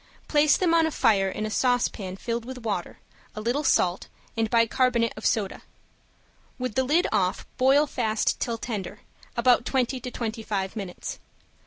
[0.27, 2.97] Place them on a fire in a saucepan filled with water,
[3.35, 5.61] a little salt and bicarbonate of soda.
[6.57, 9.01] With the lid off boil fast till tender;
[9.37, 11.19] about twenty to twenty five minutes.